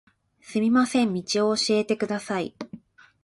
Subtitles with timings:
[0.41, 2.55] すみません、道を教えてください。